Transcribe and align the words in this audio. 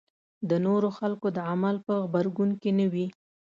د 0.49 0.51
نورو 0.65 0.89
خلکو 0.97 1.27
د 1.37 1.39
عمل 1.49 1.75
په 1.87 1.93
غبرګون 2.03 2.49
کې 2.61 2.71
نه 2.79 2.85
وي. 2.93 3.07